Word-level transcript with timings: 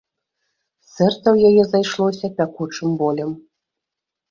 Сэрца 0.93 1.23
ў 1.35 1.51
яе 1.51 1.63
зайшлося 1.75 2.33
пякучым 2.41 2.99
болем. 3.05 3.39